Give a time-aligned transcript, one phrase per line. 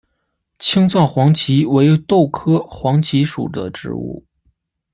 [0.57, 4.25] 青藏黄耆为豆科黄芪属的植物。